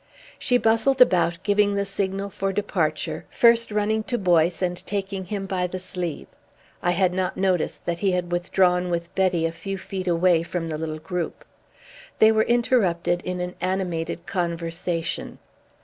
She 0.39 0.57
bustled 0.57 0.99
about 0.99 1.43
giving 1.43 1.75
the 1.75 1.85
signal 1.85 2.31
for 2.31 2.51
departure, 2.51 3.25
first 3.29 3.69
running 3.69 4.01
to 4.05 4.17
Boyce 4.17 4.63
and 4.63 4.83
taking 4.87 5.25
him 5.25 5.45
by 5.45 5.67
the 5.67 5.77
sleeve. 5.77 6.25
I 6.81 6.89
had 6.89 7.13
not 7.13 7.37
noticed 7.37 7.85
that 7.85 7.99
he 7.99 8.09
had 8.13 8.31
withdrawn 8.31 8.89
with 8.89 9.13
Betty 9.13 9.45
a 9.45 9.51
few 9.51 9.77
feet 9.77 10.07
away 10.07 10.41
from 10.41 10.69
the 10.69 10.77
little 10.79 10.97
group. 10.97 11.45
They 12.17 12.31
were 12.31 12.41
interrupted 12.41 13.21
in 13.25 13.39
an 13.41 13.53
animated 13.61 14.25
conversation. 14.25 15.37